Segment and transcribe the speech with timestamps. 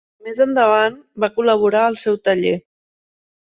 [0.27, 0.95] Més endavant
[1.25, 2.57] va col·laborar al seu taller.